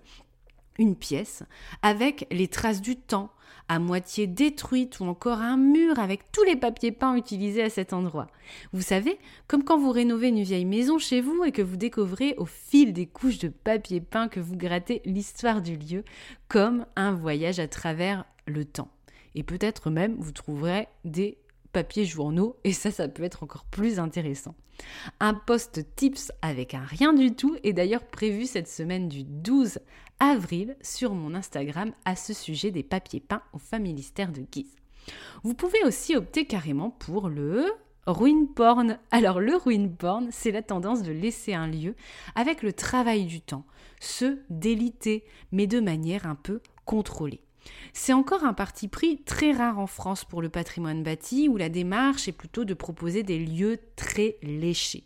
une 0.78 0.94
pièce 0.94 1.42
avec 1.82 2.26
les 2.30 2.48
traces 2.48 2.80
du 2.80 2.96
temps, 2.96 3.30
à 3.68 3.78
moitié 3.78 4.26
détruite 4.26 5.00
ou 5.00 5.04
encore 5.04 5.40
un 5.40 5.56
mur 5.56 5.98
avec 5.98 6.32
tous 6.32 6.44
les 6.44 6.56
papiers 6.56 6.92
peints 6.92 7.16
utilisés 7.16 7.62
à 7.62 7.70
cet 7.70 7.92
endroit. 7.92 8.26
Vous 8.72 8.82
savez, 8.82 9.18
comme 9.46 9.64
quand 9.64 9.78
vous 9.78 9.90
rénovez 9.90 10.28
une 10.28 10.42
vieille 10.42 10.64
maison 10.64 10.98
chez 10.98 11.20
vous 11.20 11.44
et 11.44 11.52
que 11.52 11.62
vous 11.62 11.76
découvrez 11.76 12.34
au 12.36 12.46
fil 12.46 12.92
des 12.92 13.06
couches 13.06 13.38
de 13.38 13.48
papier 13.48 14.00
peint 14.00 14.28
que 14.28 14.40
vous 14.40 14.56
grattez 14.56 15.02
l'histoire 15.04 15.62
du 15.62 15.76
lieu 15.76 16.04
comme 16.48 16.86
un 16.96 17.12
voyage 17.12 17.60
à 17.60 17.68
travers 17.68 18.24
le 18.46 18.64
temps. 18.64 18.90
Et 19.34 19.42
peut-être 19.42 19.90
même 19.90 20.16
vous 20.18 20.32
trouverez 20.32 20.88
des 21.04 21.38
papiers 21.72 22.04
journaux 22.04 22.56
et 22.64 22.72
ça 22.72 22.90
ça 22.90 23.08
peut 23.08 23.22
être 23.22 23.42
encore 23.42 23.64
plus 23.64 23.98
intéressant. 23.98 24.54
Un 25.20 25.34
post 25.34 25.84
tips 25.94 26.32
avec 26.42 26.74
un 26.74 26.84
rien 26.84 27.12
du 27.12 27.34
tout 27.34 27.56
est 27.62 27.72
d'ailleurs 27.72 28.04
prévu 28.04 28.46
cette 28.46 28.68
semaine 28.68 29.08
du 29.08 29.24
12 29.24 29.78
avril 30.20 30.76
sur 30.82 31.14
mon 31.14 31.34
Instagram 31.34 31.92
à 32.04 32.14
ce 32.14 32.32
sujet 32.32 32.70
des 32.70 32.82
papiers 32.82 33.20
peints 33.20 33.42
au 33.52 33.58
familistère 33.58 34.32
de 34.32 34.42
Guise. 34.42 34.76
Vous 35.42 35.54
pouvez 35.54 35.82
aussi 35.84 36.14
opter 36.14 36.44
carrément 36.44 36.90
pour 36.90 37.28
le 37.28 37.66
ruin 38.06 38.46
porn. 38.54 38.98
Alors 39.10 39.40
le 39.40 39.56
ruin 39.56 39.88
porn, 39.88 40.28
c'est 40.30 40.52
la 40.52 40.62
tendance 40.62 41.02
de 41.02 41.12
laisser 41.12 41.54
un 41.54 41.66
lieu 41.66 41.94
avec 42.34 42.62
le 42.62 42.72
travail 42.72 43.24
du 43.24 43.40
temps, 43.40 43.64
se 44.00 44.38
déliter, 44.50 45.24
mais 45.52 45.66
de 45.66 45.80
manière 45.80 46.26
un 46.26 46.34
peu 46.36 46.60
contrôlée. 46.84 47.42
C'est 47.92 48.12
encore 48.12 48.44
un 48.44 48.54
parti 48.54 48.88
pris 48.88 49.22
très 49.22 49.52
rare 49.52 49.78
en 49.78 49.86
France 49.86 50.24
pour 50.24 50.42
le 50.42 50.48
patrimoine 50.48 51.02
bâti 51.02 51.48
où 51.48 51.56
la 51.56 51.68
démarche 51.68 52.28
est 52.28 52.32
plutôt 52.32 52.64
de 52.64 52.74
proposer 52.74 53.22
des 53.22 53.38
lieux 53.38 53.78
très 53.96 54.36
léchés. 54.42 55.04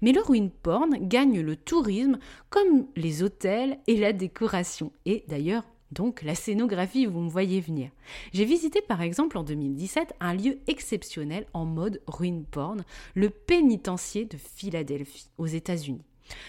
Mais 0.00 0.12
le 0.12 0.20
ruin 0.20 0.48
porn 0.62 0.96
gagne 1.00 1.40
le 1.40 1.56
tourisme 1.56 2.18
comme 2.50 2.86
les 2.96 3.22
hôtels 3.22 3.78
et 3.86 3.96
la 3.96 4.12
décoration. 4.12 4.92
Et 5.06 5.24
d'ailleurs, 5.28 5.64
donc 5.92 6.22
la 6.22 6.34
scénographie, 6.34 7.06
vous 7.06 7.20
me 7.20 7.28
voyez 7.28 7.60
venir. 7.60 7.90
J'ai 8.32 8.44
visité 8.44 8.80
par 8.80 9.02
exemple 9.02 9.36
en 9.36 9.42
2017 9.42 10.14
un 10.20 10.34
lieu 10.34 10.58
exceptionnel 10.66 11.46
en 11.52 11.66
mode 11.66 12.00
ruin 12.06 12.42
porn, 12.50 12.82
le 13.14 13.28
pénitencier 13.28 14.24
de 14.24 14.38
Philadelphie, 14.38 15.28
aux 15.36 15.46
États-Unis. 15.46 16.04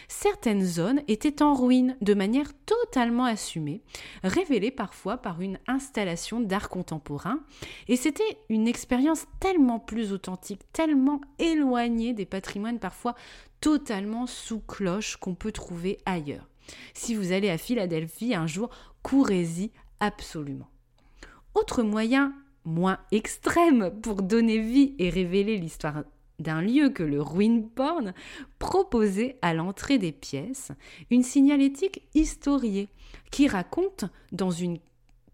Certaines 0.08 0.64
zones 0.64 1.02
étaient 1.08 1.42
en 1.42 1.54
ruine 1.54 1.96
de 2.02 2.14
manière 2.14 2.52
totalement 2.66 3.26
assumée, 3.26 3.82
révélée 4.24 4.72
parfois 4.72 5.18
par 5.18 5.42
une 5.42 5.60
installation 5.68 6.40
d'art 6.40 6.70
contemporain, 6.70 7.40
et 7.88 7.96
c'était 7.96 8.38
une 8.50 8.68
expérience 8.68 9.26
tellement 9.40 9.80
plus 9.80 10.14
authentique, 10.14 10.62
tellement 10.74 11.22
éloignée 11.40 12.14
des 12.14 12.26
patrimoines 12.26 12.80
parfois 12.80 13.16
totalement 13.62 14.28
sous 14.28 14.60
cloche 14.60 15.18
qu'on 15.18 15.36
peut 15.36 15.52
trouver 15.52 15.98
ailleurs. 16.06 16.48
Si 16.94 17.16
vous 17.16 17.32
allez 17.32 17.50
à 17.50 17.58
Philadelphie 17.58 18.36
un 18.36 18.48
jour, 18.48 18.70
courez-y 19.02 19.72
absolument. 20.00 20.70
Autre 21.54 21.84
moyen 21.84 22.34
moins 22.66 23.00
extrême 23.12 23.92
pour 24.02 24.22
donner 24.22 24.60
vie 24.60 24.96
et 24.98 25.10
révéler 25.10 25.58
l'histoire 25.58 26.04
d'un 26.44 26.62
lieu 26.62 26.90
que 26.90 27.04
le 27.04 27.22
ruin 27.22 27.62
porn 27.74 28.14
proposait 28.60 29.38
à 29.42 29.54
l'entrée 29.54 29.98
des 29.98 30.12
pièces 30.12 30.72
une 31.10 31.24
signalétique 31.24 32.04
historiée 32.14 32.90
qui 33.32 33.48
raconte 33.48 34.06
dans 34.32 34.52
une 34.52 34.78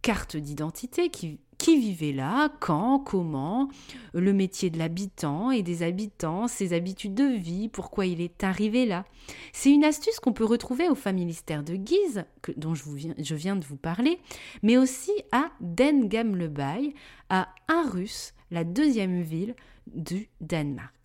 carte 0.01 0.37
d'identité 0.37 1.09
qui, 1.09 1.39
vivait 1.67 2.13
là, 2.13 2.49
quand, 2.59 2.97
comment, 2.99 3.69
le 4.13 4.33
métier 4.33 4.71
de 4.71 4.79
l'habitant 4.79 5.51
et 5.51 5.61
des 5.61 5.83
habitants, 5.83 6.47
ses 6.47 6.73
habitudes 6.73 7.13
de 7.13 7.25
vie, 7.25 7.69
pourquoi 7.69 8.07
il 8.07 8.21
est 8.21 8.43
arrivé 8.43 8.87
là. 8.87 9.05
C'est 9.53 9.71
une 9.71 9.83
astuce 9.83 10.19
qu'on 10.19 10.33
peut 10.33 10.45
retrouver 10.45 10.89
au 10.89 10.95
familistère 10.95 11.63
de 11.63 11.75
Guise, 11.75 12.25
dont 12.57 12.73
je, 12.73 12.83
viens, 12.89 13.13
je, 13.19 13.35
viens, 13.35 13.55
de 13.55 13.65
vous 13.65 13.77
parler, 13.77 14.19
mais 14.63 14.77
aussi 14.77 15.11
à 15.31 15.51
Dengam-le-Bail, 15.59 16.95
à 17.29 17.49
Arus, 17.67 18.33
la 18.49 18.63
deuxième 18.63 19.21
ville 19.21 19.55
du 19.93 20.29
Danemark. 20.41 20.98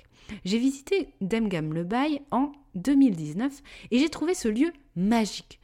J'ai 0.45 0.59
visité 0.59 1.09
Demgam-le-Bail 1.21 2.23
en 2.31 2.53
2019 2.75 3.63
et 3.91 3.99
j'ai 3.99 4.09
trouvé 4.09 4.35
ce 4.35 4.49
lieu 4.49 4.73
magique 4.97 5.61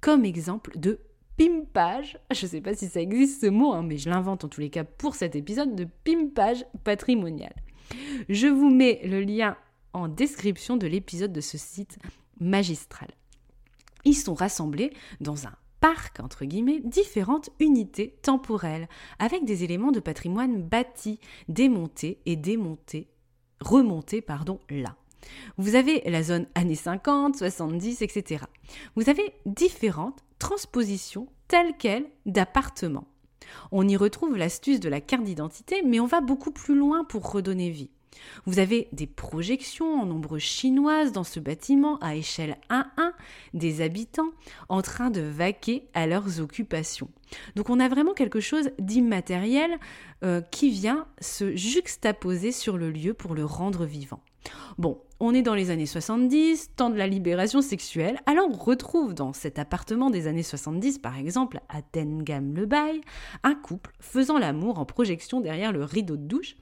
comme 0.00 0.24
exemple 0.24 0.78
de 0.78 1.00
pimpage, 1.36 2.18
je 2.32 2.46
ne 2.46 2.50
sais 2.50 2.60
pas 2.60 2.74
si 2.74 2.88
ça 2.88 3.00
existe 3.00 3.42
ce 3.42 3.46
mot, 3.46 3.72
hein, 3.72 3.82
mais 3.82 3.98
je 3.98 4.10
l'invente 4.10 4.44
en 4.44 4.48
tous 4.48 4.60
les 4.60 4.70
cas 4.70 4.84
pour 4.84 5.14
cet 5.14 5.36
épisode 5.36 5.74
de 5.74 5.86
pimpage 6.04 6.64
patrimonial. 6.84 7.54
Je 8.28 8.46
vous 8.46 8.70
mets 8.70 9.00
le 9.04 9.20
lien 9.20 9.56
en 9.92 10.08
description 10.08 10.76
de 10.76 10.86
l'épisode 10.86 11.32
de 11.32 11.40
ce 11.40 11.56
site 11.56 11.98
magistral. 12.40 13.08
Ils 14.04 14.14
sont 14.14 14.34
rassemblés 14.34 14.92
dans 15.20 15.46
un 15.46 15.54
parc, 15.80 16.20
entre 16.20 16.44
guillemets, 16.44 16.80
différentes 16.80 17.50
unités 17.60 18.18
temporelles, 18.22 18.88
avec 19.18 19.44
des 19.44 19.64
éléments 19.64 19.92
de 19.92 20.00
patrimoine 20.00 20.62
bâtis, 20.62 21.20
démontés 21.48 22.20
et 22.26 22.36
démontés 22.36 23.08
remonter 23.60 24.20
pardon, 24.20 24.58
là. 24.70 24.96
Vous 25.56 25.74
avez 25.74 26.02
la 26.06 26.22
zone 26.22 26.46
années 26.54 26.74
50, 26.74 27.36
70, 27.36 28.02
etc. 28.02 28.44
Vous 28.96 29.10
avez 29.10 29.34
différentes 29.46 30.24
transpositions 30.38 31.26
telles 31.48 31.76
quelles 31.78 32.06
d'appartements. 32.26 33.06
On 33.72 33.88
y 33.88 33.96
retrouve 33.96 34.36
l'astuce 34.36 34.80
de 34.80 34.88
la 34.88 35.00
carte 35.00 35.24
d'identité, 35.24 35.82
mais 35.82 36.00
on 36.00 36.06
va 36.06 36.20
beaucoup 36.20 36.50
plus 36.50 36.76
loin 36.76 37.04
pour 37.04 37.30
redonner 37.30 37.70
vie. 37.70 37.90
Vous 38.46 38.58
avez 38.58 38.88
des 38.92 39.06
projections 39.06 40.00
en 40.00 40.06
nombre 40.06 40.38
chinoises 40.38 41.12
dans 41.12 41.24
ce 41.24 41.40
bâtiment 41.40 41.98
à 41.98 42.14
échelle 42.16 42.56
1-1 42.70 43.12
des 43.54 43.80
habitants 43.80 44.30
en 44.68 44.82
train 44.82 45.10
de 45.10 45.20
vaquer 45.20 45.88
à 45.94 46.06
leurs 46.06 46.40
occupations. 46.40 47.08
Donc 47.56 47.70
on 47.70 47.80
a 47.80 47.88
vraiment 47.88 48.14
quelque 48.14 48.40
chose 48.40 48.70
d'immatériel 48.78 49.70
euh, 50.24 50.40
qui 50.40 50.70
vient 50.70 51.06
se 51.20 51.54
juxtaposer 51.56 52.52
sur 52.52 52.76
le 52.76 52.90
lieu 52.90 53.14
pour 53.14 53.34
le 53.34 53.44
rendre 53.44 53.84
vivant. 53.84 54.20
Bon, 54.78 55.00
on 55.20 55.34
est 55.34 55.42
dans 55.42 55.54
les 55.54 55.70
années 55.70 55.86
70, 55.86 56.76
temps 56.76 56.90
de 56.90 56.96
la 56.96 57.08
libération 57.08 57.60
sexuelle, 57.60 58.20
alors 58.26 58.48
on 58.48 58.56
retrouve 58.56 59.14
dans 59.14 59.32
cet 59.32 59.58
appartement 59.58 60.10
des 60.10 60.28
années 60.28 60.44
70, 60.44 60.98
par 60.98 61.18
exemple, 61.18 61.60
à 61.68 61.82
Tengam-le-Bail, 61.82 63.00
un 63.42 63.54
couple 63.54 63.92
faisant 63.98 64.38
l'amour 64.38 64.78
en 64.78 64.84
projection 64.84 65.40
derrière 65.40 65.72
le 65.72 65.82
rideau 65.82 66.16
de 66.16 66.22
douche, 66.22 66.56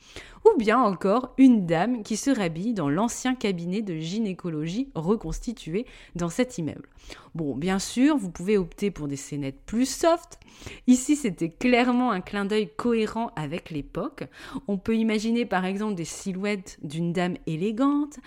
ou 0.47 0.59
bien 0.59 0.79
encore 0.79 1.35
une 1.39 1.67
dame 1.67 2.03
qui 2.03 2.17
se 2.17 2.31
rhabille 2.31 2.73
dans 2.73 2.89
l'ancien 2.89 3.35
cabinet 3.35 3.83
de 3.83 3.97
gynécologie 3.97 4.91
reconstitué 4.95 5.87
dans 6.15 6.29
cet 6.29 6.59
immeuble. 6.59 6.89
Bon, 7.35 7.57
bien 7.57 7.79
sûr, 7.79 8.17
vous 8.17 8.31
pouvez 8.31 8.57
opter 8.57 8.91
pour 8.91 9.09
des 9.09 9.17
scénettes 9.17 9.61
plus 9.67 9.87
soft. 9.87 10.39
Ici, 10.87 11.17
c'était 11.17 11.51
clairement 11.51 12.11
un 12.11 12.21
clin 12.21 12.45
d'œil 12.45 12.71
cohérent 12.77 13.31
avec 13.37 13.71
l'époque. 13.71 14.25
On 14.69 14.79
peut 14.79 14.97
imaginer 14.97 15.45
par 15.45 15.65
exemple 15.65 15.95
des 15.95 16.05
silhouettes 16.05 16.79
d'une 16.83 17.13
dame 17.13 17.37
élégante, 17.47 18.19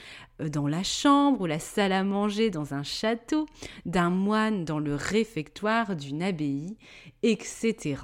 euh, 0.42 0.50
dans 0.50 0.68
la 0.68 0.84
chambre 0.84 1.42
ou 1.42 1.46
la 1.46 1.60
salle 1.60 1.92
à 1.92 2.04
manger 2.04 2.50
dans 2.50 2.74
un 2.74 2.84
château, 2.84 3.46
d'un 3.86 4.10
moine 4.10 4.66
dans 4.66 4.80
le 4.80 4.96
réfectoire 4.96 5.96
d'une 5.96 6.22
abbaye, 6.22 6.78
etc. 7.24 8.02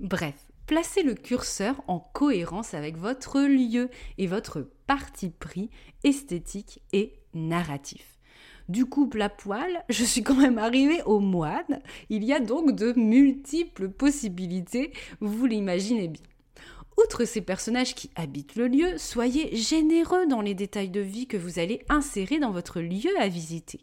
Bref, 0.00 0.34
placez 0.66 1.02
le 1.02 1.14
curseur 1.14 1.82
en 1.88 2.00
cohérence 2.00 2.74
avec 2.74 2.96
votre 2.96 3.40
lieu 3.40 3.88
et 4.18 4.26
votre 4.26 4.68
parti 4.86 5.30
pris 5.30 5.70
esthétique 6.04 6.80
et 6.92 7.14
narratif. 7.34 8.18
Du 8.68 8.86
couple 8.86 9.20
à 9.20 9.28
poil, 9.28 9.84
je 9.90 10.04
suis 10.04 10.22
quand 10.22 10.36
même 10.36 10.58
arrivée 10.58 11.02
au 11.02 11.20
moine. 11.20 11.80
Il 12.08 12.24
y 12.24 12.32
a 12.32 12.40
donc 12.40 12.72
de 12.74 12.92
multiples 12.98 13.90
possibilités, 13.90 14.92
vous 15.20 15.44
l'imaginez 15.46 16.08
bien. 16.08 16.22
Outre 16.96 17.24
ces 17.24 17.40
personnages 17.40 17.94
qui 17.94 18.10
habitent 18.14 18.56
le 18.56 18.68
lieu, 18.68 18.96
soyez 18.98 19.54
généreux 19.56 20.26
dans 20.26 20.40
les 20.40 20.54
détails 20.54 20.90
de 20.90 21.00
vie 21.00 21.26
que 21.26 21.36
vous 21.36 21.58
allez 21.58 21.82
insérer 21.88 22.38
dans 22.38 22.52
votre 22.52 22.80
lieu 22.80 23.10
à 23.18 23.28
visiter. 23.28 23.80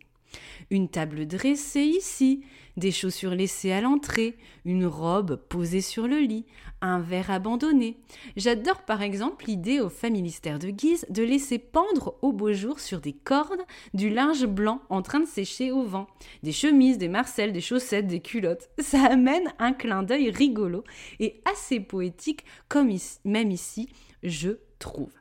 Une 0.70 0.90
table 0.90 1.28
dressée 1.28 1.84
ici, 1.84 2.44
des 2.78 2.92
chaussures 2.92 3.36
laissées 3.36 3.72
à 3.72 3.82
l'entrée, 3.82 4.38
une 4.66 4.86
robe 4.86 5.36
posée 5.36 5.82
sur 5.82 6.08
le 6.08 6.20
lit, 6.20 6.46
un 6.82 7.00
verre 7.00 7.32
abandonné. 7.32 7.98
J'adore 8.36 8.84
par 8.84 9.02
exemple 9.02 9.46
l'idée 9.46 9.80
au 9.80 9.90
familistère 9.90 10.60
de 10.60 10.70
Guise 10.70 11.06
de 11.10 11.24
laisser 11.24 11.60
pendre 11.60 12.18
au 12.22 12.32
beau 12.32 12.54
jour 12.54 12.80
sur 12.80 13.02
des 13.02 13.14
cordes 13.14 13.62
du 13.94 14.10
linge 14.10 14.46
blanc 14.46 14.82
en 14.90 15.02
train 15.02 15.20
de 15.20 15.28
sécher 15.28 15.72
au 15.72 15.84
vent, 15.84 16.08
des 16.44 16.52
chemises, 16.52 16.98
des 16.98 17.10
marcelles, 17.10 17.54
des 17.54 17.62
chaussettes, 17.62 18.08
des 18.08 18.22
culottes. 18.22 18.70
Ça 18.80 19.04
amène 19.06 19.54
un 19.60 19.74
clin 19.74 20.04
d'œil 20.04 20.30
rigolo 20.30 20.84
et 21.20 21.42
assez 21.52 21.80
poétique 21.80 22.46
comme 22.68 22.92
même 23.26 23.52
ici, 23.52 23.90
je 24.24 24.52
trouve. 24.80 25.12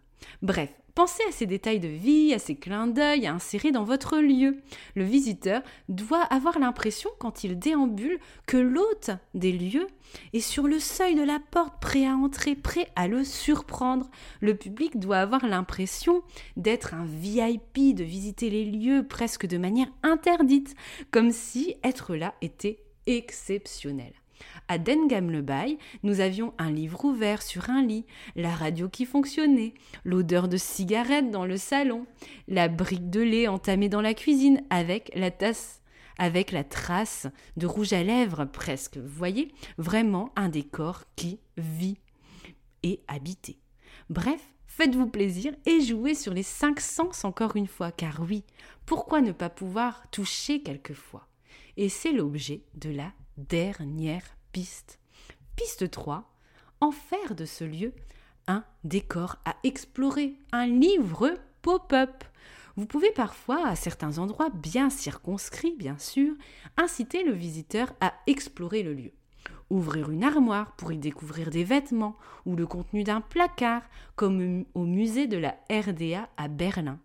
Bref, 0.43 0.71
Pensez 1.01 1.23
à 1.27 1.33
ces 1.33 1.47
détails 1.47 1.81
de 1.81 1.89
vie, 1.89 2.35
à 2.35 2.39
ces 2.39 2.57
clins 2.57 2.87
d'œil 2.87 3.27
à 3.27 3.33
insérer 3.33 3.73
dans 3.73 3.85
votre 3.85 4.19
lieu. 4.19 4.59
Le 4.95 5.03
visiteur 5.03 5.63
doit 5.89 6.21
avoir 6.25 6.59
l'impression, 6.59 7.09
quand 7.19 7.43
il 7.43 7.59
déambule, 7.59 8.19
que 8.45 8.59
l'hôte 8.59 9.11
des 9.33 9.51
lieux 9.51 9.87
est 10.35 10.41
sur 10.41 10.69
le 10.69 10.79
seuil 10.79 11.15
de 11.15 11.23
la 11.23 11.41
porte, 11.41 11.81
prêt 11.81 12.05
à 12.05 12.15
entrer, 12.15 12.55
prêt 12.55 12.87
à 12.97 13.09
le 13.09 13.25
surprendre. 13.25 14.11
Le 14.43 14.55
public 14.55 14.99
doit 14.99 15.21
avoir 15.21 15.47
l'impression 15.47 16.23
d'être 16.59 16.93
un 16.93 17.07
VIP, 17.07 17.95
de 17.95 18.05
visiter 18.05 18.51
les 18.51 18.67
lieux 18.67 19.07
presque 19.09 19.47
de 19.47 19.57
manière 19.57 19.89
interdite, 20.03 20.75
comme 21.11 21.33
si 21.33 21.77
être 21.83 22.15
là 22.15 22.35
était 22.43 22.85
exceptionnel. 23.07 24.13
À 24.69 24.79
Dengam-le-Bail, 24.79 25.79
nous 26.03 26.21
avions 26.21 26.55
un 26.59 26.71
livre 26.71 27.05
ouvert 27.05 27.43
sur 27.43 27.71
un 27.71 27.83
lit, 27.83 28.07
la 28.37 28.55
radio 28.55 28.89
qui 28.89 29.05
fonctionnait, 29.05 29.75
l'odeur 30.05 30.49
de 30.49 30.57
cigarette 30.57 31.31
dans 31.31 31.45
le 31.45 31.57
salon, 31.57 32.07
la 32.49 32.69
brique 32.69 33.11
de 33.11 33.21
lait 33.21 33.49
entamée 33.49 33.89
dans 33.89 34.01
la 34.01 34.15
cuisine 34.15 34.63
avec 34.71 35.11
la 35.15 35.31
tasse, 35.31 35.83
avec 36.19 36.53
la 36.53 36.65
trace 36.65 37.27
de 37.57 37.67
rouge 37.67 37.93
à 37.93 38.03
lèvres 38.03 38.45
presque. 38.45 38.99
Vous 38.99 39.09
voyez, 39.09 39.53
vraiment 39.79 40.33
un 40.37 40.49
décor 40.49 41.05
qui 41.17 41.41
vit 41.57 41.99
et 42.83 43.01
habité. 43.09 43.59
Bref, 44.09 44.41
faites-vous 44.67 45.09
plaisir 45.09 45.55
et 45.67 45.81
jouez 45.81 46.15
sur 46.15 46.35
les 46.35 46.43
cinq 46.43 46.81
sens 46.81 47.25
encore 47.25 47.57
une 47.57 47.67
fois, 47.67 47.93
car 47.93 48.21
oui, 48.21 48.45
pourquoi 48.87 49.21
ne 49.21 49.33
pas 49.33 49.51
pouvoir 49.51 50.09
toucher 50.11 50.63
quelquefois? 50.63 51.27
Et 51.77 51.89
c'est 51.89 52.13
l'objet 52.13 52.63
de 52.75 52.91
la 52.91 53.13
dernière 53.49 54.25
piste. 54.53 54.99
Piste 55.57 55.91
3. 55.91 56.25
En 56.81 56.91
faire 56.91 57.35
de 57.35 57.45
ce 57.45 57.65
lieu 57.65 57.93
un 58.47 58.65
décor 58.85 59.37
à 59.45 59.57
explorer, 59.65 60.35
un 60.53 60.67
livre 60.67 61.35
pop-up. 61.63 62.25
Vous 62.77 62.87
pouvez 62.87 63.11
parfois, 63.13 63.67
à 63.67 63.77
certains 63.77 64.19
endroits 64.19 64.51
bien 64.51 64.91
circonscrits, 64.91 65.77
bien 65.77 65.99
sûr, 65.99 66.35
inciter 66.77 67.23
le 67.23 67.33
visiteur 67.33 67.93
à 68.01 68.15
explorer 68.27 68.83
le 68.83 68.95
lieu. 68.95 69.13
Ouvrir 69.69 70.11
une 70.11 70.25
armoire 70.25 70.75
pour 70.77 70.93
y 70.93 70.99
découvrir 70.99 71.51
des 71.51 71.65
vêtements 71.65 72.17
ou 72.47 72.57
le 72.57 72.67
contenu 72.67 73.05
d'un 73.05 73.21
placard, 73.21 73.83
comme 74.17 74.65
au 74.75 74.85
musée 74.85 75.27
de 75.27 75.37
la 75.37 75.57
RDA 75.71 76.29
à 76.37 76.49
Berlin. 76.49 76.99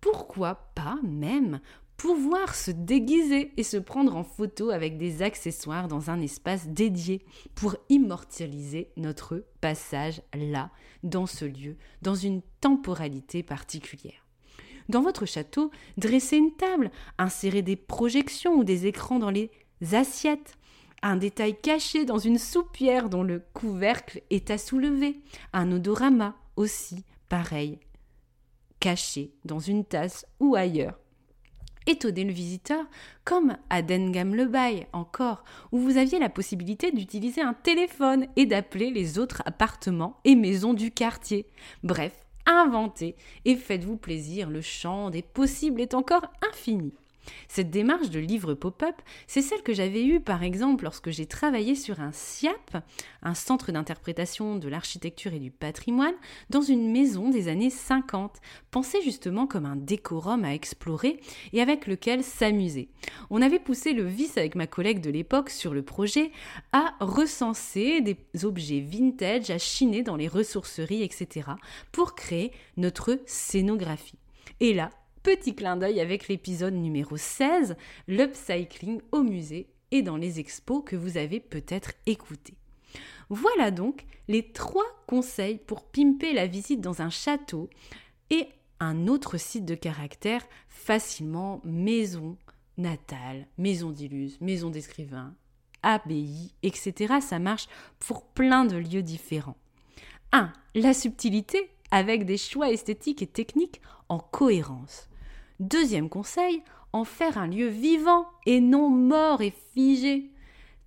Pourquoi 0.00 0.54
pas 0.74 0.98
même 1.02 1.60
pouvoir 2.00 2.54
se 2.54 2.70
déguiser 2.70 3.52
et 3.58 3.62
se 3.62 3.76
prendre 3.76 4.16
en 4.16 4.24
photo 4.24 4.70
avec 4.70 4.96
des 4.96 5.20
accessoires 5.20 5.86
dans 5.86 6.08
un 6.08 6.22
espace 6.22 6.66
dédié 6.68 7.22
pour 7.54 7.76
immortaliser 7.90 8.90
notre 8.96 9.44
passage 9.60 10.22
là, 10.32 10.70
dans 11.02 11.26
ce 11.26 11.44
lieu, 11.44 11.76
dans 12.00 12.14
une 12.14 12.40
temporalité 12.62 13.42
particulière. 13.42 14.26
Dans 14.88 15.02
votre 15.02 15.26
château, 15.26 15.70
dressez 15.98 16.38
une 16.38 16.54
table, 16.54 16.90
insérez 17.18 17.60
des 17.60 17.76
projections 17.76 18.54
ou 18.54 18.64
des 18.64 18.86
écrans 18.86 19.18
dans 19.18 19.28
les 19.28 19.50
assiettes, 19.92 20.56
un 21.02 21.16
détail 21.16 21.54
caché 21.60 22.06
dans 22.06 22.18
une 22.18 22.38
soupière 22.38 23.10
dont 23.10 23.22
le 23.22 23.42
couvercle 23.52 24.22
est 24.30 24.50
à 24.50 24.56
soulever, 24.56 25.20
un 25.52 25.70
odorama 25.70 26.34
aussi, 26.56 27.04
pareil, 27.28 27.78
caché 28.80 29.34
dans 29.44 29.60
une 29.60 29.84
tasse 29.84 30.24
ou 30.40 30.54
ailleurs 30.54 30.98
étonner 31.86 32.24
le 32.24 32.32
visiteur, 32.32 32.84
comme 33.24 33.56
à 33.68 33.82
Dengam 33.82 34.34
le 34.34 34.46
Bail 34.46 34.86
encore, 34.92 35.44
où 35.72 35.78
vous 35.78 35.96
aviez 35.96 36.18
la 36.18 36.28
possibilité 36.28 36.92
d'utiliser 36.92 37.40
un 37.40 37.54
téléphone 37.54 38.26
et 38.36 38.46
d'appeler 38.46 38.90
les 38.90 39.18
autres 39.18 39.42
appartements 39.46 40.18
et 40.24 40.36
maisons 40.36 40.74
du 40.74 40.90
quartier. 40.90 41.46
Bref, 41.82 42.12
inventez 42.46 43.16
et 43.44 43.56
faites-vous 43.56 43.96
plaisir, 43.96 44.50
le 44.50 44.60
champ 44.60 45.10
des 45.10 45.22
possibles 45.22 45.80
est 45.80 45.94
encore 45.94 46.26
infini. 46.50 46.92
Cette 47.48 47.70
démarche 47.70 48.10
de 48.10 48.18
livre 48.18 48.54
pop-up, 48.54 48.94
c'est 49.26 49.42
celle 49.42 49.62
que 49.62 49.74
j'avais 49.74 50.04
eue 50.04 50.20
par 50.20 50.42
exemple 50.42 50.84
lorsque 50.84 51.10
j'ai 51.10 51.26
travaillé 51.26 51.74
sur 51.74 52.00
un 52.00 52.12
SIAP, 52.12 52.76
un 53.22 53.34
centre 53.34 53.72
d'interprétation 53.72 54.56
de 54.56 54.68
l'architecture 54.68 55.32
et 55.32 55.38
du 55.38 55.50
patrimoine, 55.50 56.14
dans 56.48 56.62
une 56.62 56.90
maison 56.90 57.30
des 57.30 57.48
années 57.48 57.70
50, 57.70 58.40
pensé 58.70 59.02
justement 59.02 59.46
comme 59.46 59.66
un 59.66 59.76
décorum 59.76 60.44
à 60.44 60.54
explorer 60.54 61.20
et 61.52 61.60
avec 61.60 61.86
lequel 61.86 62.22
s'amuser. 62.22 62.88
On 63.30 63.42
avait 63.42 63.58
poussé 63.58 63.92
le 63.92 64.04
vice 64.04 64.36
avec 64.36 64.54
ma 64.54 64.66
collègue 64.66 65.00
de 65.00 65.10
l'époque 65.10 65.50
sur 65.50 65.74
le 65.74 65.82
projet 65.82 66.30
à 66.72 66.94
recenser 67.00 68.00
des 68.00 68.16
objets 68.44 68.80
vintage 68.80 69.50
à 69.50 69.58
chiner 69.58 70.02
dans 70.02 70.16
les 70.16 70.28
ressourceries, 70.28 71.02
etc., 71.02 71.50
pour 71.92 72.14
créer 72.14 72.52
notre 72.76 73.20
scénographie. 73.26 74.18
Et 74.60 74.74
là, 74.74 74.90
Petit 75.22 75.54
clin 75.54 75.76
d'œil 75.76 76.00
avec 76.00 76.28
l'épisode 76.28 76.72
numéro 76.72 77.18
16, 77.18 77.76
l'upcycling 78.08 79.02
au 79.12 79.22
musée 79.22 79.68
et 79.90 80.00
dans 80.00 80.16
les 80.16 80.40
expos 80.40 80.82
que 80.84 80.96
vous 80.96 81.18
avez 81.18 81.40
peut-être 81.40 81.92
écouté. 82.06 82.54
Voilà 83.28 83.70
donc 83.70 84.06
les 84.28 84.50
trois 84.52 84.86
conseils 85.06 85.58
pour 85.58 85.84
pimper 85.84 86.32
la 86.32 86.46
visite 86.46 86.80
dans 86.80 87.02
un 87.02 87.10
château 87.10 87.68
et 88.30 88.48
un 88.80 89.08
autre 89.08 89.36
site 89.36 89.66
de 89.66 89.74
caractère 89.74 90.42
facilement 90.68 91.60
maison 91.64 92.38
natale, 92.78 93.46
maison 93.58 93.90
d'illus, 93.90 94.38
maison 94.40 94.70
d'écrivain, 94.70 95.34
abbaye, 95.82 96.54
etc. 96.62 97.16
Ça 97.20 97.38
marche 97.38 97.68
pour 97.98 98.24
plein 98.24 98.64
de 98.64 98.78
lieux 98.78 99.02
différents. 99.02 99.58
1. 100.32 100.50
La 100.76 100.94
subtilité 100.94 101.70
avec 101.90 102.24
des 102.24 102.38
choix 102.38 102.70
esthétiques 102.70 103.20
et 103.20 103.26
techniques 103.26 103.82
en 104.08 104.18
cohérence. 104.18 105.09
Deuxième 105.60 106.08
conseil, 106.08 106.62
en 106.94 107.04
faire 107.04 107.36
un 107.36 107.46
lieu 107.46 107.68
vivant 107.68 108.26
et 108.46 108.62
non 108.62 108.88
mort 108.88 109.42
et 109.42 109.52
figé. 109.74 110.30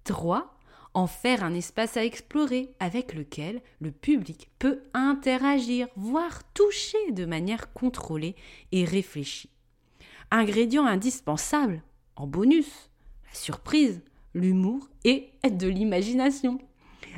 3. 0.04 0.52
En 0.96 1.06
faire 1.06 1.44
un 1.44 1.54
espace 1.54 1.96
à 1.96 2.04
explorer 2.04 2.74
avec 2.80 3.14
lequel 3.14 3.62
le 3.80 3.92
public 3.92 4.50
peut 4.58 4.82
interagir, 4.96 5.88
voire 5.96 6.42
toucher 6.54 7.12
de 7.12 7.24
manière 7.24 7.72
contrôlée 7.74 8.36
et 8.72 8.84
réfléchie. 8.84 9.52
Ingrédient 10.32 10.88
indispensable, 10.88 11.84
en 12.16 12.26
bonus, 12.26 12.90
la 13.28 13.36
surprise, 13.36 14.02
l'humour 14.34 14.90
et 15.04 15.30
de 15.48 15.68
l'imagination. 15.68 16.58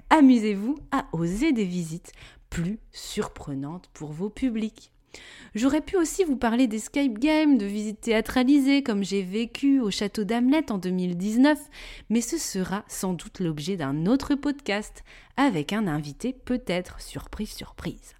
Amusez-vous 0.09 0.77
à 0.91 1.07
oser 1.13 1.53
des 1.53 1.63
visites 1.63 2.11
plus 2.49 2.79
surprenantes 2.91 3.89
pour 3.93 4.11
vos 4.11 4.29
publics. 4.29 4.91
J'aurais 5.55 5.81
pu 5.81 5.95
aussi 5.95 6.23
vous 6.23 6.35
parler 6.35 6.67
d'escape 6.67 7.13
game, 7.13 7.57
de 7.57 7.65
visites 7.65 8.01
théâtralisées 8.01 8.83
comme 8.83 9.03
j'ai 9.03 9.21
vécu 9.21 9.79
au 9.79 9.89
château 9.89 10.25
d'Hamlet 10.25 10.69
en 10.71 10.77
2019, 10.77 11.57
mais 12.09 12.21
ce 12.21 12.37
sera 12.37 12.83
sans 12.87 13.13
doute 13.13 13.39
l'objet 13.39 13.77
d'un 13.77 14.05
autre 14.05 14.35
podcast 14.35 15.03
avec 15.37 15.71
un 15.71 15.87
invité 15.87 16.33
peut-être 16.33 17.01
surprise 17.01 17.51
surprise. 17.51 18.15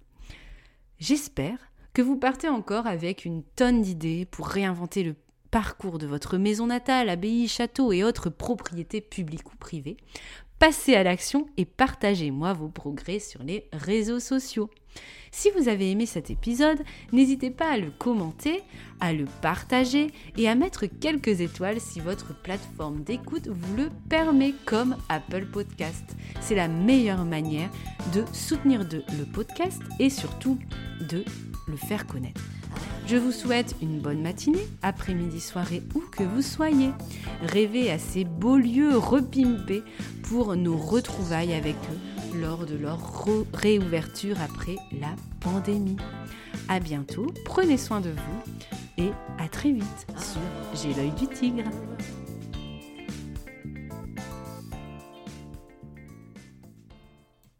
J'espère 0.98 1.58
que 1.92 2.00
vous 2.00 2.16
partez 2.16 2.48
encore 2.48 2.86
avec 2.86 3.24
une 3.24 3.42
tonne 3.42 3.82
d'idées 3.82 4.24
pour 4.24 4.48
réinventer 4.48 5.02
le 5.02 5.14
parcours 5.50 5.98
de 5.98 6.06
votre 6.06 6.38
maison 6.38 6.66
natale, 6.66 7.08
abbaye, 7.08 7.48
château 7.48 7.92
et 7.92 8.04
autres 8.04 8.30
propriétés 8.30 9.00
publiques 9.00 9.52
ou 9.52 9.56
privées. 9.56 9.96
Passez 10.58 10.94
à 10.94 11.02
l'action 11.02 11.46
et 11.58 11.66
partagez-moi 11.66 12.54
vos 12.54 12.68
progrès 12.68 13.18
sur 13.18 13.42
les 13.42 13.68
réseaux 13.72 14.20
sociaux. 14.20 14.70
Si 15.30 15.50
vous 15.50 15.68
avez 15.68 15.90
aimé 15.90 16.06
cet 16.06 16.30
épisode, 16.30 16.82
n'hésitez 17.12 17.50
pas 17.50 17.70
à 17.72 17.76
le 17.76 17.90
commenter, 17.90 18.62
à 19.00 19.12
le 19.12 19.26
partager 19.42 20.06
et 20.36 20.48
à 20.48 20.54
mettre 20.54 20.86
quelques 20.86 21.40
étoiles 21.40 21.80
si 21.80 22.00
votre 22.00 22.34
plateforme 22.42 23.02
d'écoute 23.02 23.48
vous 23.48 23.76
le 23.76 23.90
permet, 24.08 24.54
comme 24.64 24.96
Apple 25.08 25.46
Podcast. 25.46 26.16
C'est 26.40 26.54
la 26.54 26.68
meilleure 26.68 27.24
manière 27.24 27.70
de 28.14 28.24
soutenir 28.32 28.86
le 28.90 29.24
podcast 29.24 29.82
et 29.98 30.10
surtout 30.10 30.58
de 31.10 31.24
le 31.68 31.76
faire 31.76 32.06
connaître. 32.06 32.42
Je 33.06 33.16
vous 33.16 33.32
souhaite 33.32 33.76
une 33.82 34.00
bonne 34.00 34.20
matinée, 34.20 34.66
après-midi, 34.82 35.40
soirée, 35.40 35.82
où 35.94 36.00
que 36.00 36.24
vous 36.24 36.42
soyez. 36.42 36.90
Rêvez 37.42 37.90
à 37.90 37.98
ces 37.98 38.24
beaux 38.24 38.56
lieux 38.56 38.96
repimpés 38.96 39.84
pour 40.24 40.56
nos 40.56 40.76
retrouvailles 40.76 41.54
avec 41.54 41.76
eux 41.92 42.15
lors 42.40 42.66
de 42.66 42.76
leur 42.76 42.98
réouverture 43.54 44.36
après 44.40 44.76
la 44.92 45.14
pandémie. 45.40 45.96
À 46.68 46.80
bientôt, 46.80 47.32
prenez 47.44 47.76
soin 47.76 48.00
de 48.00 48.10
vous 48.10 48.52
et 48.98 49.10
à 49.38 49.48
très 49.48 49.72
vite 49.72 50.06
sur 50.16 50.40
J'ai 50.74 50.94
l'œil 50.94 51.12
du 51.12 51.26
tigre. 51.28 51.64